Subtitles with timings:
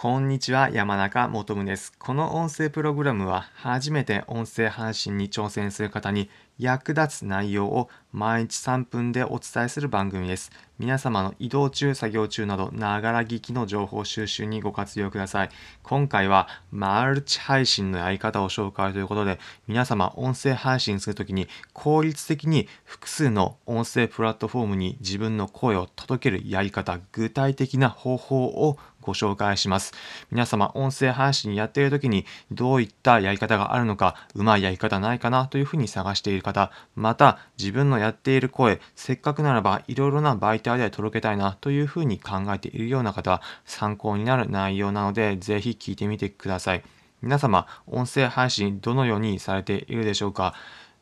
[0.00, 1.92] こんにちは、山中もとむです。
[1.98, 10.50] この音声プログラムは、初めて音声配信に挑戦する方に役立つ内容を毎日3分でお伝えする番組です。
[10.78, 15.50] 皆様の移動中、作業中など、ながら聞きの情報収集にご活用ください。
[15.82, 29.92] 今回は、マルチ配信のやり方を紹介ということで、皆様、音声配信するときに、効率的に複数の音声プラットフォームに自分の声を届けるやり方、具体的な方法をご紹介します。
[30.30, 46.82] 皆様、音声配信やっている時にどういったやり方があるのか、うまいやり方ないかなというふうに探している方、また自分のやっている声、せっかくならばいろいろな媒体で届けたいなというふうに考えているような方、参考になる内容なので、ぜひ聞いてみてください。
[47.22, 50.54] 皆様、音声配信どのようにされているでしょうか？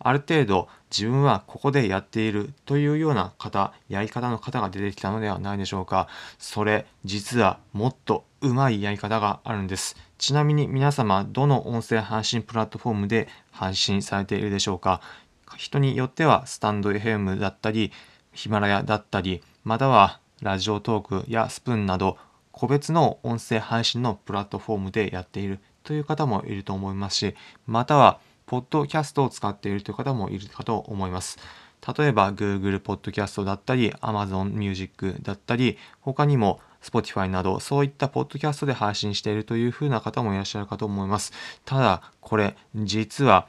[0.00, 6.08] ある程度自分はここでやっているというような方、やり方の方が出てきたのではないでしょうか。
[6.38, 9.96] それ、実はもっとうまいやり方があるんです。
[10.18, 15.00] ちなみに皆様、どの音声配信プラットフォームで配信されているでしょうか？
[15.56, 17.92] 人によってはスタンド FM だったり、
[18.32, 22.18] ヒマラヤだったり、またはラジオトークやスプーンなど、
[22.52, 27.34] 個別の音声配信のプラットフォームでやっているという方もいると思いますし、
[27.66, 31.38] またはポッドキャストを使っているという方もいるかと思います。
[31.96, 41.32] 例えば Google Podcast だったり Amazon Music だったり他にも Spotify などそういったポッドキャストで配信しているというふうな方もいらっしゃるかと思います。
[41.64, 43.46] ただこれ実は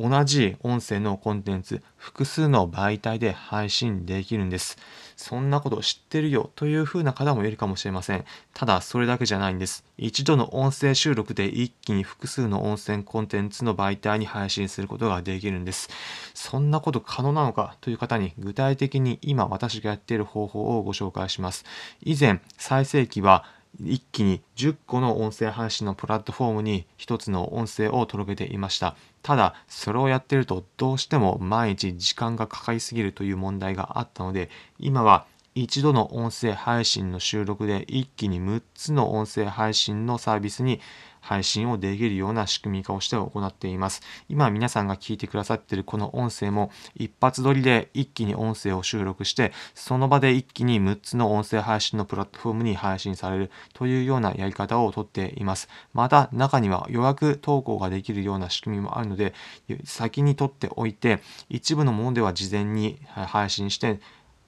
[0.00, 4.78] 同じ音声のコンテンツ複数の媒体で配信できるんです。
[5.14, 8.24] そんなこと知ってるよという風な方もいるかもしれません。
[8.54, 9.84] ただそれだけじゃないんです。
[9.98, 15.90] 一度の音声収録で一気に複数の音声コンテンツの媒体に配信することができるんです。
[16.32, 21.66] そんなこと可能なのかという方に具体的に今私がやっている方法をご紹介します。
[22.02, 23.44] 以前最盛期は
[23.78, 28.96] 一気に10個の音声配信のプラットフォームに1つの音声を届けていました。
[29.22, 40.80] ただ、それをやってるとどうしても毎日時間がかかりすぎるという問題があったので、今は一度の音声配信の収録で一気に6つの音声配信のサービスに
[41.20, 44.02] 配信をできるような仕組み化をして行っています。
[44.28, 55.68] 今皆さんが聞いてくださっているこの音声も一発撮りで一気に音声を収録してその場で一気に6つの音声配信のプラットフォームに配信されるというようなやり方をとっています。
[55.92, 59.34] また中には予約投稿ができるような仕組みもあるので
[59.84, 64.00] 先に取っておいて一部のものでは事前に配信して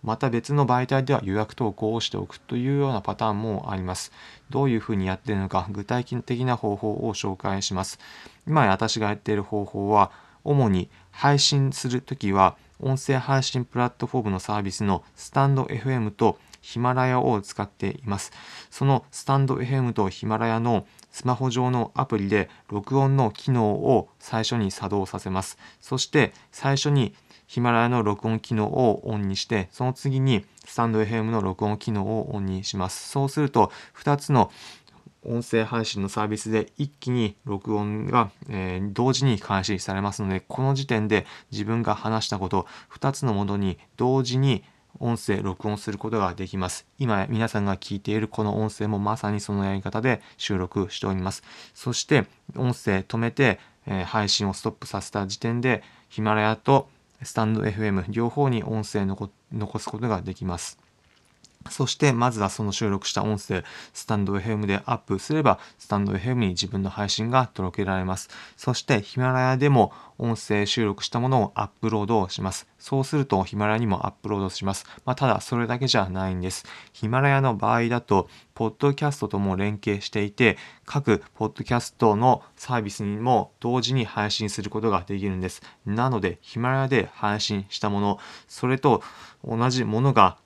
[0.02, 4.12] また別の媒体では予約投稿をしておくというようなパターンもあります。
[4.50, 7.98] どういうふうにやっているのか具体的な方法を紹介します。
[8.46, 10.10] 今私がやっている方法は
[10.44, 18.32] 主に配信するときは音声配信プラットフォームのサービスのスタンド FM とヒマラヤを使っています。
[18.70, 25.58] そのスタンド FM とヒマラヤのスマホ上のアプリで録音の機能を最初に作動させます。
[25.80, 27.14] そして最初に
[27.46, 33.10] ヒマラヤの録音機能をオンにして、その次にスタンド FM の録音機能をオンにします。
[33.10, 34.50] そうすると、2つの
[35.24, 44.64] 音声配信のサービスで一気に録音が、えー、同時に開始されますので、この時点で自分が話したこと、2つのものに同時に
[45.02, 46.86] 音声録音することができます。
[46.98, 51.42] 今皆さんが聞いているこの音声もまさにそのやり方で収録しております。
[51.74, 52.26] そして
[52.56, 56.88] 音声止めて、え、配信をストップさせた時点でヒマラヤと
[57.22, 60.81] スタンド FM 両方に音声残すことができます。
[61.70, 68.28] そしてまずはその収録した音声、スタンド FM でアップすれば、スタンド FM に自分の配信が届けられます。
[68.56, 72.68] そしてヒマラヤでも音声収録したものをアップロードします。
[72.78, 74.86] そうするとヒマラヤにもアップロードします。
[75.04, 76.64] まあ、ただそれだけじゃないんです。
[76.92, 85.62] ヒマラヤの場合だと、ポッドキャストとも連携していて、各ポッドキャストのサービスにも同時に配信することができるんです。
[85.86, 89.02] なので、ヒマラヤで配信したもの、それと
[89.44, 90.38] 同じものが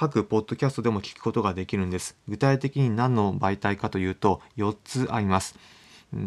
[0.00, 2.16] 各ポッドキャストでも聞くことができるんです。
[2.28, 5.58] 具体的に何の媒体かというと4つあります。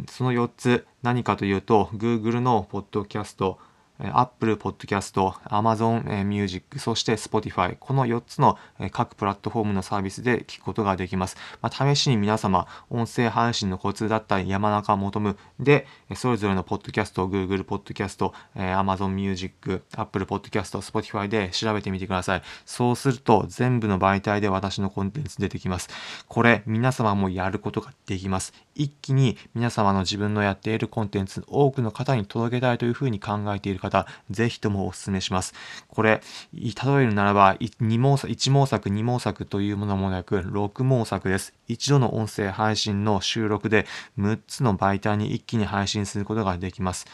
[0.10, 3.60] その4つ何かというと Google のポッドキャスト、
[4.00, 8.58] Apple Podcast、Amazon Music、そして Spotify、この4つの
[8.92, 11.38] 各プラットフォームのサービスで聞くことができます。
[11.62, 15.86] まあ、試しに皆様、音声配信のコツだったり、山中求むで、
[16.16, 22.42] それぞれのポッドキャスト、Google Podcast、Amazon Music、Apple Podcast、Spotify で調べてみてください。
[22.66, 25.90] そうすると、全部の媒体で私のコンテンツ出てきます。
[26.28, 28.54] これ、皆様もやることができます。
[28.75, 35.53] 一気に皆様の自分のやっているコンテンツ多くの方に届けたいというふうに考えている方、ぜひともお勧めします。
[35.88, 36.21] これ、
[36.53, 41.53] 例えるならば、2毛作、1毛作、2毛作というものもなく、6毛作です。
[41.68, 43.85] 一度の音声配信の収録で
[44.18, 47.06] 6つの媒体に一気に配信することができます。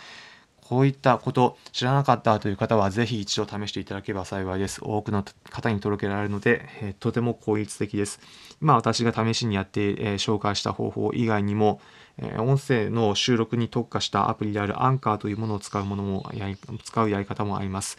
[0.67, 4.81] こういったこと知らなかったという方はぜひ一度試していただければ幸いです。
[4.83, 8.19] 多くの方に届けられるので、えー、とても効率的です。
[8.61, 11.79] 今私が試しにやって、えー、紹介した方法以外にも、
[12.17, 17.97] えー、音声の収録に特化したアプリであるアンカーというものを使うものもやり使うやり方もあります。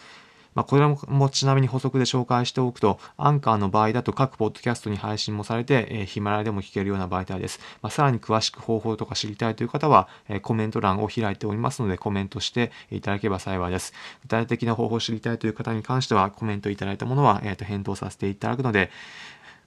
[0.55, 7.61] まあ、これもちなみに補足で紹介しておくと、アンカーの場合だと各ポッドキャストに配信もされて、えー、ヒマラヤでも聞けるような媒体です。
[7.83, 13.93] まあ、さらに詳しく方法とか知りたいという方は、え、コメント欄を開いておりますので、コメントしていただければ幸いです。
[14.23, 18.91] 具体的な方法を知りたいという方に関しては、コメントいただいたものは、えー、と返答させていただくので、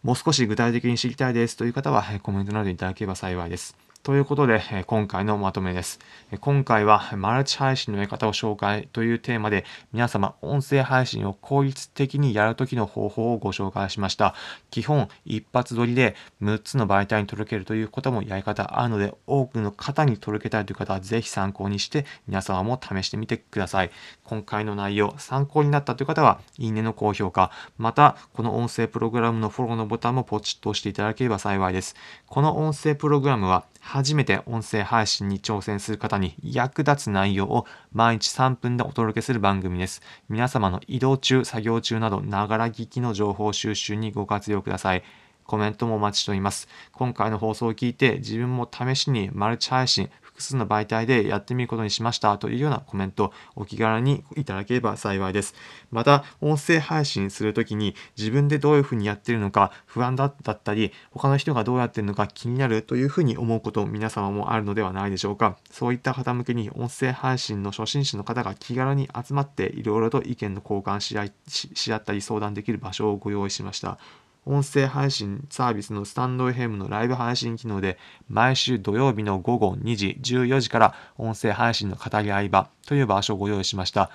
[0.04, 3.91] もう少し具体的に知りたいですという方は、コメントなどいただければ幸いです。
[4.04, 6.00] ということで、今回のまとめです。
[6.40, 9.64] 今回はマルチ配信のやり方を紹介というテーマで、
[9.94, 14.34] 皆様、音声配信を効率的にやるときの方法をご紹介しました。
[14.72, 23.92] 基本、一発撮りで6つの媒体に届けるということもやり方あるので、多くの方に届けたいという方は、ぜひ参考にして、皆様も試してみてください。
[24.24, 31.96] 今回の内容、参考になったという方は、いいねの高評価、また、この音声プログラムのフォローのボタンもポチッと押していただければ幸いです。
[32.26, 40.02] この音声プログラムは、初めて音声配信に挑戦する方に役立つ内容を毎日3分でお届けする番組です。
[40.30, 45.04] 皆様の移動中、作業中など、ながら聞きの情報収集にご活用ください。
[45.44, 46.70] コメントもお待ちしております。
[46.94, 50.10] 今回の放送を聞いて自分も試しにマルチ配信、
[50.42, 55.54] 複数の媒体でやってみることにしましたというようなコメント、お気軽にいただければ幸いです。
[55.92, 65.58] また、音声配信するときに自分でどういうふうにやってるのか不安だったり、他の人がどうやってるのか気になるというふうに思うこと皆様もあるのではないでしょうか。
[65.70, 74.00] そういった方向けに音声配信の初心者の方が気軽に集まっていろいろと意見の交換し合いし合ったり相談できる場所をご用意しました。
[74.46, 84.10] 音声配信サービスのスタンド FM のライブ配信機能で毎週土曜日の午後2時14時から音声配信の語り合い場という場所をご用意しました。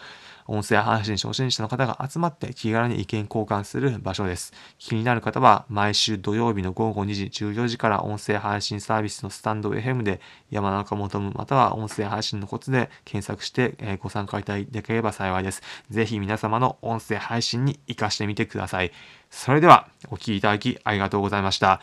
[0.49, 4.53] 音声配信初心者の方が集まって気軽に意見交換する場所です。
[4.79, 10.21] 気になる方は毎週土曜日の午後2時14時から音声配信サービスのスタンド FM で
[10.51, 15.63] 山中求むまたは音声配信のコツで検索してご参加いただければ幸いです。
[15.91, 18.93] ぜひ皆様の音声配信に活かしてみてください。
[19.31, 21.81] それではお聴きいただきありがとうございました。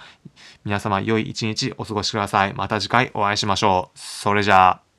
[0.63, 2.53] 皆様良い一日お過ごしください。
[2.53, 3.99] また次回お会いしましょう。
[3.99, 4.92] それじゃあ。